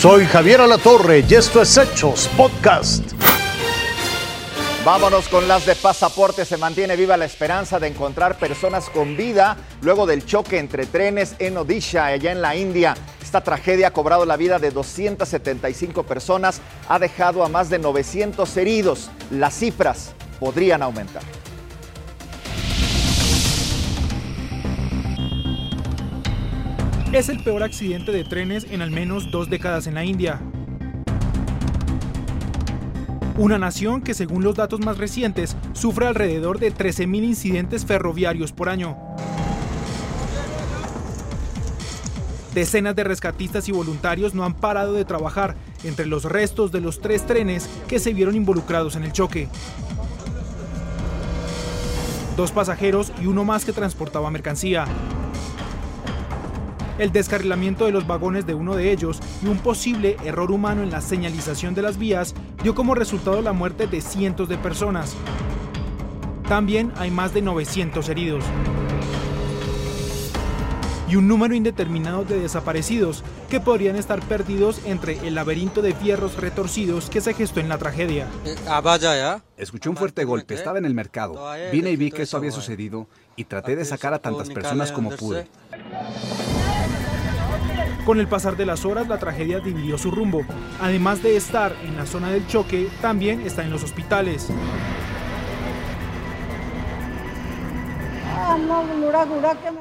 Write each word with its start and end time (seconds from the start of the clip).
Soy 0.00 0.24
Javier 0.24 0.62
Alatorre 0.62 1.22
y 1.28 1.34
esto 1.34 1.60
es 1.60 1.76
Hechos 1.76 2.26
Podcast. 2.34 3.04
Vámonos 4.82 5.28
con 5.28 5.46
las 5.46 5.66
de 5.66 5.74
pasaporte. 5.74 6.46
Se 6.46 6.56
mantiene 6.56 6.96
viva 6.96 7.18
la 7.18 7.26
esperanza 7.26 7.78
de 7.78 7.88
encontrar 7.88 8.38
personas 8.38 8.88
con 8.88 9.14
vida 9.14 9.58
luego 9.82 10.06
del 10.06 10.24
choque 10.24 10.58
entre 10.58 10.86
trenes 10.86 11.34
en 11.38 11.58
Odisha, 11.58 12.06
allá 12.06 12.32
en 12.32 12.40
la 12.40 12.56
India. 12.56 12.94
Esta 13.22 13.42
tragedia 13.42 13.88
ha 13.88 13.92
cobrado 13.92 14.24
la 14.24 14.38
vida 14.38 14.58
de 14.58 14.70
275 14.70 16.04
personas, 16.04 16.62
ha 16.88 16.98
dejado 16.98 17.44
a 17.44 17.50
más 17.50 17.68
de 17.68 17.78
900 17.78 18.56
heridos. 18.56 19.10
Las 19.30 19.52
cifras 19.52 20.14
podrían 20.38 20.80
aumentar. 20.80 21.24
Es 27.12 27.28
el 27.28 27.42
peor 27.42 27.64
accidente 27.64 28.12
de 28.12 28.22
trenes 28.22 28.68
en 28.70 28.82
al 28.82 28.92
menos 28.92 29.32
dos 29.32 29.50
décadas 29.50 29.88
en 29.88 29.94
la 29.94 30.04
India. 30.04 30.40
Una 33.36 33.58
nación 33.58 34.00
que 34.00 34.14
según 34.14 34.44
los 34.44 34.54
datos 34.54 34.78
más 34.78 34.96
recientes 34.96 35.56
sufre 35.72 36.06
alrededor 36.06 36.60
de 36.60 36.72
13.000 36.72 37.24
incidentes 37.24 37.84
ferroviarios 37.84 38.52
por 38.52 38.68
año. 38.68 38.96
Decenas 42.54 42.94
de 42.94 43.02
rescatistas 43.02 43.68
y 43.68 43.72
voluntarios 43.72 44.32
no 44.32 44.44
han 44.44 44.54
parado 44.54 44.92
de 44.92 45.04
trabajar 45.04 45.56
entre 45.82 46.06
los 46.06 46.22
restos 46.22 46.70
de 46.70 46.80
los 46.80 47.00
tres 47.00 47.26
trenes 47.26 47.68
que 47.88 47.98
se 47.98 48.14
vieron 48.14 48.36
involucrados 48.36 48.94
en 48.94 49.02
el 49.02 49.12
choque. 49.12 49.48
Dos 52.36 52.52
pasajeros 52.52 53.12
y 53.20 53.26
uno 53.26 53.44
más 53.44 53.64
que 53.64 53.72
transportaba 53.72 54.30
mercancía 54.30 54.86
el 57.00 57.12
descarrilamiento 57.12 57.86
de 57.86 57.92
los 57.92 58.06
vagones 58.06 58.46
de 58.46 58.52
uno 58.54 58.76
de 58.76 58.92
ellos 58.92 59.20
y 59.42 59.46
un 59.46 59.58
posible 59.58 60.16
error 60.22 60.50
humano 60.50 60.82
en 60.82 60.90
la 60.90 61.00
señalización 61.00 61.74
de 61.74 61.82
las 61.82 61.98
vías 61.98 62.34
dio 62.62 62.74
como 62.74 62.94
resultado 62.94 63.40
la 63.40 63.54
muerte 63.54 63.86
de 63.86 64.02
cientos 64.02 64.48
de 64.50 64.58
personas. 64.58 65.16
También 66.46 66.92
hay 66.96 67.10
más 67.10 67.32
de 67.32 67.40
900 67.40 68.06
heridos. 68.08 68.44
Y 71.08 71.16
un 71.16 71.26
número 71.26 71.54
indeterminado 71.54 72.24
de 72.24 72.38
desaparecidos 72.38 73.24
que 73.48 73.60
podrían 73.60 73.96
estar 73.96 74.20
perdidos 74.20 74.80
entre 74.84 75.26
el 75.26 75.34
laberinto 75.34 75.82
de 75.82 75.92
fierros 75.92 76.36
retorcidos 76.36 77.10
que 77.10 77.20
se 77.20 77.34
gestó 77.34 77.60
en 77.60 77.68
la 77.68 77.78
tragedia. 77.78 78.28
Escuché 79.56 79.88
un 79.88 79.96
fuerte 79.96 80.24
golpe, 80.24 80.54
estaba 80.54 80.78
en 80.78 80.84
el 80.84 80.94
mercado. 80.94 81.50
Vine 81.72 81.90
y 81.90 81.96
vi 81.96 82.10
que 82.12 82.22
eso 82.22 82.36
había 82.36 82.52
sucedido 82.52 83.08
y 83.36 83.44
traté 83.44 83.74
de 83.74 83.84
sacar 83.84 84.12
a 84.12 84.18
tantas 84.18 84.50
personas 84.50 84.92
como 84.92 85.10
pude. 85.10 85.48
Con 88.10 88.18
el 88.18 88.26
pasar 88.26 88.56
de 88.56 88.66
las 88.66 88.84
horas, 88.84 89.06
la 89.06 89.20
tragedia 89.20 89.60
dividió 89.60 89.96
su 89.96 90.10
rumbo. 90.10 90.42
Además 90.80 91.22
de 91.22 91.36
estar 91.36 91.76
en 91.84 91.96
la 91.96 92.06
zona 92.06 92.30
del 92.30 92.44
choque, 92.48 92.88
también 93.00 93.40
está 93.42 93.62
en 93.62 93.70
los 93.70 93.84
hospitales. 93.84 94.48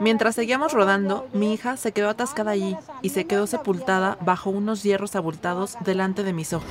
Mientras 0.00 0.34
seguíamos 0.34 0.74
rodando, 0.74 1.28
mi 1.32 1.54
hija 1.54 1.78
se 1.78 1.92
quedó 1.92 2.10
atascada 2.10 2.50
allí 2.50 2.76
y 3.00 3.08
se 3.08 3.24
quedó 3.24 3.46
sepultada 3.46 4.18
bajo 4.20 4.50
unos 4.50 4.82
hierros 4.82 5.16
abultados 5.16 5.78
delante 5.86 6.22
de 6.22 6.34
mis 6.34 6.52
ojos. 6.52 6.68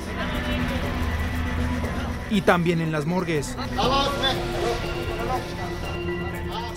Y 2.30 2.42
también 2.42 2.80
en 2.80 2.92
las 2.92 3.06
morgues. 3.06 3.56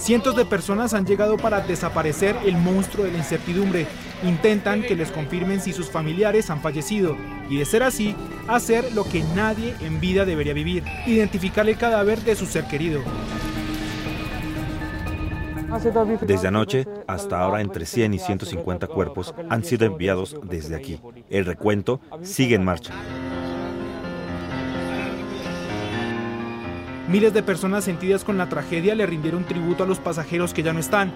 Cientos 0.03 0.35
de 0.35 0.43
personas 0.43 0.93
han 0.93 1.05
llegado 1.05 1.37
para 1.37 1.61
desaparecer 1.61 2.35
el 2.43 2.57
monstruo 2.57 3.05
de 3.05 3.13
la 3.13 3.19
incertidumbre. 3.19 3.87
Intentan 4.21 4.81
que 4.81 4.97
les 4.97 5.09
confirmen 5.09 5.61
si 5.61 5.71
sus 5.71 5.89
familiares 5.89 6.49
han 6.49 6.59
fallecido 6.59 7.15
y 7.49 7.55
de 7.55 7.63
ser 7.63 7.83
así, 7.83 8.13
hacer 8.49 8.91
lo 8.91 9.05
que 9.05 9.23
nadie 9.33 9.73
en 9.79 10.01
vida 10.01 10.25
debería 10.25 10.51
vivir, 10.51 10.83
identificar 11.07 11.69
el 11.69 11.77
cadáver 11.77 12.19
de 12.19 12.35
su 12.35 12.45
ser 12.45 12.65
querido. 12.65 12.99
Desde 16.28 16.49
anoche 16.49 16.85
hasta 17.07 17.39
ahora 17.39 17.61
entre 17.61 17.85
100 17.85 18.16
y 18.16 18.19
150 18.19 18.88
cuerpos 18.88 19.33
han 19.49 19.63
sido 19.63 19.85
enviados 19.85 20.35
desde 20.44 20.75
aquí. 20.75 20.99
El 21.29 21.45
recuento 21.45 22.01
sigue 22.23 22.55
en 22.55 22.66
marcha. 22.66 22.94
Miles 27.08 27.34
de 27.34 27.44
personas 27.44 27.84
sentidas 27.84 28.24
con 28.24 28.38
la 28.38 28.47
tragedia 28.47 28.96
le 28.96 29.06
rindieron 29.06 29.44
tributo 29.44 29.84
a 29.84 29.88
los 29.88 30.00
pasajeros 30.00 30.53
que 30.53 30.64
ya 30.64 30.72
no 30.72 30.80
están. 30.80 31.12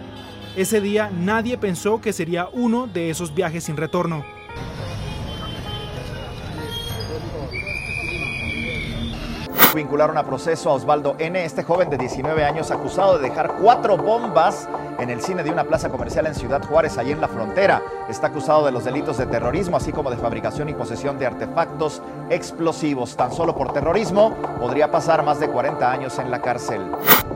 Ese 0.57 0.81
día 0.81 1.09
nadie 1.11 1.57
pensó 1.57 2.01
que 2.01 2.11
sería 2.11 2.49
uno 2.51 2.87
de 2.87 3.09
esos 3.09 3.33
viajes 3.33 3.63
sin 3.63 3.77
retorno. 3.77 4.36
Vincularon 9.77 10.17
a 10.17 10.23
proceso 10.23 10.71
a 10.71 10.73
Osvaldo 10.73 11.15
N., 11.19 11.45
este 11.45 11.61
joven 11.61 11.91
de 11.91 11.99
19 11.99 12.43
años 12.43 12.71
acusado 12.71 13.19
de 13.19 13.29
dejar 13.29 13.57
cuatro 13.61 13.95
bombas 13.95 14.67
en 14.97 15.11
el 15.11 15.21
cine 15.21 15.43
de 15.43 15.51
una 15.51 15.65
plaza 15.65 15.89
comercial 15.89 16.25
en 16.25 16.33
Ciudad 16.33 16.63
Juárez, 16.65 16.97
allí 16.97 17.11
en 17.11 17.21
la 17.21 17.27
frontera. 17.27 17.83
Está 18.09 18.27
acusado 18.27 18.65
de 18.65 18.71
los 18.71 18.85
delitos 18.85 19.19
de 19.19 19.27
terrorismo, 19.27 19.77
así 19.77 19.91
como 19.91 20.09
de 20.09 20.17
fabricación 20.17 20.67
y 20.69 20.73
posesión 20.73 21.19
de 21.19 21.27
artefactos 21.27 22.01
explosivos. 22.31 23.15
Tan 23.15 23.31
solo 23.31 23.55
por 23.55 23.71
terrorismo 23.71 24.33
podría 24.59 24.89
pasar 24.89 25.23
más 25.23 25.39
de 25.39 25.47
40 25.47 25.91
años 25.91 26.17
en 26.17 26.31
la 26.31 26.41
cárcel. 26.41 26.81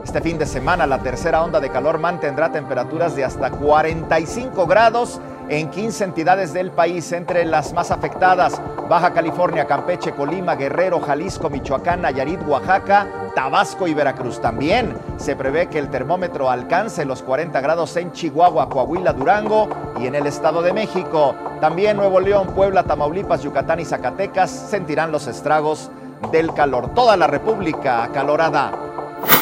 Este 0.02 0.20
fin 0.20 0.36
de 0.36 0.46
semana 0.46 0.84
la 0.84 0.98
tercera 0.98 1.44
onda 1.44 1.60
de 1.60 1.70
calor 1.70 2.00
mantendrá 2.00 2.50
temperaturas 2.50 3.14
de 3.14 3.24
hasta 3.24 3.52
45 3.52 4.66
grados 4.66 5.20
en 5.48 5.70
15 5.70 6.04
entidades 6.04 6.52
del 6.52 6.70
país, 6.70 7.12
entre 7.12 7.44
las 7.44 7.72
más 7.72 7.90
afectadas, 7.90 8.60
Baja 8.88 9.12
California, 9.12 9.66
Campeche, 9.66 10.12
Colima, 10.12 10.54
Guerrero, 10.54 11.00
Jalisco, 11.00 11.50
Michoacán, 11.50 12.02
Nayarit, 12.02 12.40
Oaxaca, 12.46 13.06
Tabasco 13.34 13.86
y 13.86 13.94
Veracruz. 13.94 14.40
También 14.40 14.94
se 15.16 15.36
prevé 15.36 15.68
que 15.68 15.78
el 15.78 15.88
termómetro 15.88 16.50
alcance 16.50 17.04
los 17.04 17.22
40 17.22 17.60
grados 17.60 17.96
en 17.96 18.12
Chihuahua, 18.12 18.68
Coahuila, 18.68 19.12
Durango 19.12 19.68
y 19.98 20.06
en 20.06 20.14
el 20.14 20.26
Estado 20.26 20.62
de 20.62 20.72
México. 20.72 21.34
También 21.60 21.96
Nuevo 21.96 22.20
León, 22.20 22.48
Puebla, 22.48 22.84
Tamaulipas, 22.84 23.42
Yucatán 23.42 23.80
y 23.80 23.84
Zacatecas 23.84 24.50
sentirán 24.50 25.12
los 25.12 25.26
estragos 25.26 25.90
del 26.30 26.52
calor. 26.52 26.94
Toda 26.94 27.16
la 27.16 27.26
República 27.26 28.04
acalorada. 28.04 28.91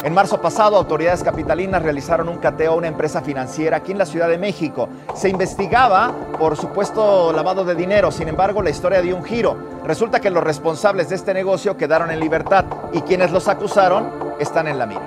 En 0.02 0.14
marzo 0.14 0.40
pasado, 0.40 0.76
autoridades 0.76 1.22
capitalinas 1.22 1.82
realizaron 1.82 2.28
un 2.28 2.38
cateo 2.38 2.72
a 2.72 2.76
una 2.76 2.88
empresa 2.88 3.20
financiera 3.20 3.78
aquí 3.78 3.92
en 3.92 3.98
la 3.98 4.06
Ciudad 4.06 4.28
de 4.28 4.38
México. 4.38 4.88
Se 5.14 5.28
investigaba 5.28 6.14
por 6.38 6.56
supuesto 6.56 7.32
lavado 7.32 7.64
de 7.64 7.74
dinero, 7.74 8.10
sin 8.10 8.28
embargo, 8.28 8.62
la 8.62 8.70
historia 8.70 9.02
dio 9.02 9.16
un 9.16 9.24
giro. 9.24 9.56
Resulta 9.84 10.20
que 10.20 10.30
los 10.30 10.42
responsables 10.42 11.10
de 11.10 11.16
este 11.16 11.34
negocio 11.34 11.76
quedaron 11.76 12.10
en 12.10 12.20
libertad 12.20 12.64
y 12.92 13.02
quienes 13.02 13.30
los 13.30 13.48
acusaron 13.48 14.10
están 14.38 14.68
en 14.68 14.78
la 14.78 14.86
mira. 14.86 15.02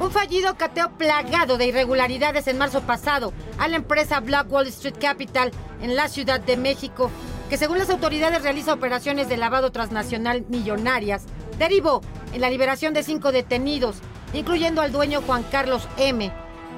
Un 0.00 0.10
fallido 0.10 0.56
cateo 0.56 0.90
plagado 0.98 1.58
de 1.58 1.66
irregularidades 1.66 2.46
en 2.48 2.58
marzo 2.58 2.82
pasado 2.82 3.32
a 3.58 3.68
la 3.68 3.76
empresa 3.76 4.20
Black 4.20 4.50
Wall 4.50 4.66
Street 4.66 4.96
Capital 5.00 5.52
en 5.80 5.96
la 5.96 6.08
Ciudad 6.08 6.40
de 6.40 6.56
México, 6.56 7.10
que 7.48 7.56
según 7.56 7.78
las 7.78 7.90
autoridades 7.90 8.42
realiza 8.42 8.74
operaciones 8.74 9.28
de 9.28 9.36
lavado 9.36 9.70
transnacional 9.70 10.44
millonarias, 10.48 11.24
derivó 11.58 12.02
en 12.36 12.42
la 12.42 12.50
liberación 12.50 12.92
de 12.92 13.02
cinco 13.02 13.32
detenidos, 13.32 14.02
incluyendo 14.34 14.82
al 14.82 14.92
dueño 14.92 15.22
Juan 15.22 15.42
Carlos 15.44 15.88
M., 15.96 16.30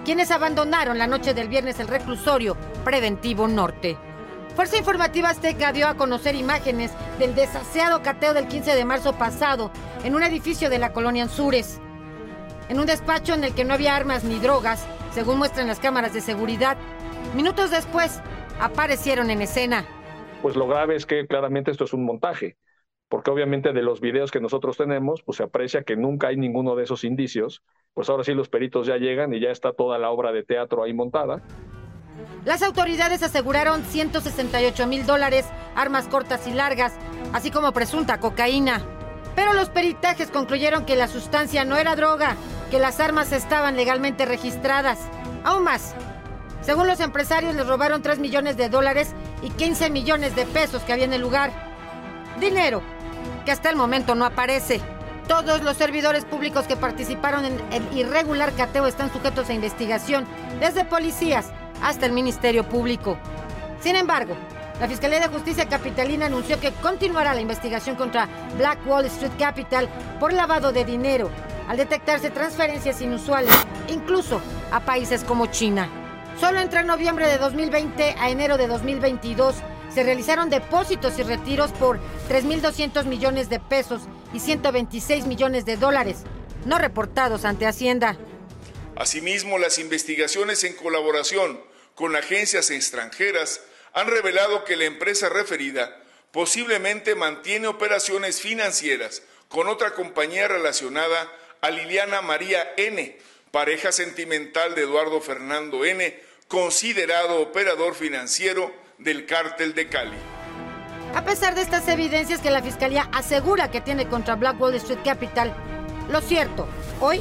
quienes 0.05 0.31
abandonaron 0.31 0.99
la 0.99 1.09
noche 1.09 1.35
del 1.35 1.49
viernes 1.49 1.81
el 1.81 1.89
reclusorio 1.89 2.57
preventivo 2.85 3.49
norte. 3.49 3.99
Fuerza 4.55 4.77
Informativa 4.77 5.31
Azteca 5.31 5.73
dio 5.73 5.89
a 5.89 5.97
conocer 5.97 6.37
imágenes 6.37 6.93
del 7.19 7.35
desaseado 7.35 8.05
cateo 8.05 8.35
del 8.35 8.47
15 8.47 8.77
de 8.77 8.85
marzo 8.85 9.19
pasado 9.19 9.73
en 10.05 10.15
un 10.15 10.23
edificio 10.23 10.71
de 10.71 10.79
la 10.79 10.93
colonia 10.93 11.25
Anzures. 11.25 11.81
En 12.69 12.79
un 12.79 12.87
despacho 12.87 13.35
en 13.35 13.43
el 13.43 13.53
que 13.53 13.65
no 13.65 13.75
había 13.75 13.97
armas 13.97 14.23
ni 14.23 14.39
drogas, 14.39 14.87
según 15.13 15.39
muestran 15.39 15.67
las 15.67 15.81
cámaras 15.81 16.15
de 16.15 16.21
seguridad, 16.21 16.77
minutos 17.35 17.73
después 17.73 18.21
aparecieron 18.61 19.29
en 19.29 19.43
escena. 19.43 19.85
Pues 20.41 20.55
lo 20.55 20.69
grave 20.69 20.95
es 20.95 21.05
que 21.05 21.27
claramente 21.27 21.73
esto 21.73 21.83
es 21.83 21.93
un 21.93 22.05
montaje 22.05 22.57
porque 23.09 23.31
obviamente 23.31 23.73
de 23.73 23.83
los 23.83 24.01
videos 24.01 24.31
que 24.31 24.41
nosotros 24.41 24.77
tenemos, 24.77 25.23
pues 25.23 25.39
se 25.39 25.43
aprecia 25.43 25.83
que 25.83 25.97
nunca 25.97 26.29
hay 26.29 26.37
ninguno 26.37 26.77
de 26.77 26.85
esos 26.85 27.05
indicios, 27.05 27.63
pues 27.95 28.09
ahora 28.11 28.25
sí 28.25 28.35
los 28.35 28.49
peritos 28.49 28.87
ya 28.87 28.97
llegan 28.97 29.33
y 29.33 29.41
ya 29.41 29.51
está 29.51 29.73
toda 29.73 29.99
la 29.99 30.11
obra 30.11 30.31
de 30.31 30.43
teatro 30.43 30.83
ahí 30.83 30.93
montada. 30.93 31.43
Las 32.45 32.63
autoridades 32.63 33.23
aseguraron 33.23 33.83
168 33.83 34.87
mil 34.87 35.07
dólares, 35.07 35.47
armas 35.75 36.07
cortas 36.09 36.47
y 36.47 36.53
largas, 36.53 36.97
así 37.33 37.51
como 37.51 37.73
presunta 37.73 38.21
cocaína. 38.21 38.83
Pero 39.35 39.53
los 39.53 39.71
peritajes 39.71 40.31
concluyeron 40.31 40.85
que 40.85 40.97
la 40.97 41.09
sustancia 41.09 41.65
no 41.65 41.77
era 41.77 41.97
droga, 41.97 42.37
que 42.71 42.79
las 42.79 43.01
armas 43.01 43.33
estaban 43.33 43.77
legalmente 43.77 44.27
registradas. 44.27 45.09
Aún 45.45 45.65
más, 45.65 45.95
según 46.61 46.89
los 46.89 47.01
empresarios 47.01 47.55
les 47.55 47.67
robaron 47.67 48.03
3 48.03 48.19
millones 48.19 48.57
de 48.57 48.69
dólares 48.69 49.15
y 49.43 49.51
15 49.51 49.91
millones 49.91 50.35
de 50.35 50.45
pesos 50.45 50.83
que 50.83 50.93
había 50.93 51.05
en 51.05 51.13
el 51.13 51.21
lugar. 51.21 51.53
Dinero 52.41 52.83
que 53.45 53.53
hasta 53.53 53.71
el 53.71 53.77
momento 53.77 54.15
no 54.15 54.25
aparece. 54.25 54.81
Todos 55.27 55.63
los 55.63 55.77
servidores 55.77 56.25
públicos 56.25 56.67
que 56.67 56.77
participaron 56.77 57.45
en 57.45 57.61
el 57.71 57.97
irregular 57.97 58.53
cateo 58.53 58.87
están 58.87 59.13
sujetos 59.13 59.51
a 59.51 59.55
investigación, 59.55 60.27
desde 60.59 60.85
policías 60.85 61.53
hasta 61.83 62.07
el 62.07 62.13
Ministerio 62.13 62.69
Público. 62.69 63.19
Sin 63.81 63.95
embargo, 63.95 64.35
la 64.81 64.89
Fiscalía 64.89 65.21
de 65.21 65.29
Justicia 65.29 65.69
Capitalina 65.69 66.27
anunció 66.27 66.59
que 66.61 66.73
continuará 66.73 67.35
la 67.35 67.41
investigación 67.41 67.97
contra 67.97 68.29
Black 68.57 68.79
Wall 68.87 69.07
Street 69.07 69.33
Capital 69.39 69.89
por 70.21 70.33
lavado 70.33 70.73
de 70.73 70.85
dinero, 70.85 71.31
al 71.69 71.77
detectarse 71.77 72.31
transferencias 72.31 73.01
inusuales, 73.01 73.53
incluso 73.89 74.41
a 74.71 74.81
países 74.81 75.25
como 75.25 75.47
China. 75.47 75.89
Solo 76.41 76.61
entre 76.61 76.85
noviembre 76.85 77.27
de 77.27 77.39
2020 77.39 78.15
a 78.19 78.31
enero 78.31 78.57
de 78.57 78.69
2022 78.69 79.57
se 79.93 80.03
realizaron 80.03 80.51
depósitos 80.51 81.19
y 81.19 81.23
retiros 81.23 81.71
por 81.73 81.99
3.200 82.29 83.05
millones 83.05 83.49
de 83.49 83.61
pesos 83.61 84.03
y 84.33 84.41
126 84.41 85.27
millones 85.27 85.65
de 85.65 85.77
dólares, 85.77 86.19
no 86.65 86.79
reportados 86.79 87.45
ante 87.45 87.67
Hacienda. 87.67 88.17
Asimismo, 88.97 89.59
las 89.59 89.79
investigaciones 89.79 90.65
en 90.65 90.75
colaboración 90.75 91.61
con 91.95 92.17
agencias 92.17 92.71
extranjeras 92.71 93.61
han 93.93 94.09
revelado 94.09 94.65
que 94.65 94.77
la 94.77 94.85
empresa 94.85 95.29
referida 95.29 96.03
posiblemente 96.33 97.15
mantiene 97.15 97.69
operaciones 97.69 98.41
financieras 98.41 99.23
con 99.49 99.69
otra 99.69 99.95
compañía 99.95 100.47
relacionada 100.47 101.33
a 101.61 101.71
Liliana 101.71 102.21
María 102.21 102.75
N., 102.77 103.19
pareja 103.51 103.93
sentimental 103.93 104.75
de 104.75 104.83
Eduardo 104.83 105.21
Fernando 105.21 105.85
N., 105.85 106.21
considerado 106.49 107.41
operador 107.41 107.95
financiero 107.95 108.73
del 108.99 109.27
cártel 109.27 109.75
de 109.75 109.89
Cali. 109.89 110.17
A 111.15 111.25
pesar 111.25 111.55
de 111.55 111.63
estas 111.63 111.89
evidencias 111.89 112.41
que 112.41 112.51
la 112.51 112.63
Fiscalía 112.63 113.09
asegura 113.13 113.71
que 113.71 113.81
tiene 113.81 114.09
contra 114.09 114.37
Black 114.37 114.61
Wall 114.61 114.75
Street 114.75 115.01
Capital, 115.05 115.55
lo 116.11 116.21
cierto, 116.21 116.67
hoy, 117.01 117.21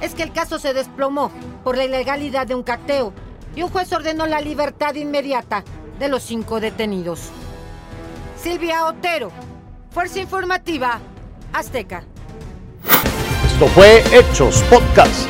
es 0.00 0.14
que 0.14 0.22
el 0.22 0.32
caso 0.32 0.58
se 0.58 0.74
desplomó 0.74 1.30
por 1.64 1.76
la 1.76 1.84
ilegalidad 1.84 2.46
de 2.46 2.54
un 2.54 2.62
cateo 2.62 3.12
y 3.54 3.62
un 3.62 3.70
juez 3.70 3.92
ordenó 3.92 4.26
la 4.26 4.40
libertad 4.40 4.94
inmediata 4.94 5.64
de 5.98 6.08
los 6.08 6.22
cinco 6.22 6.60
detenidos. 6.60 7.30
Silvia 8.40 8.86
Otero, 8.86 9.32
Fuerza 9.90 10.20
Informativa, 10.20 11.00
Azteca. 11.52 12.04
Esto 13.46 13.66
fue 13.68 14.04
Hechos 14.12 14.62
Podcast. 14.64 15.26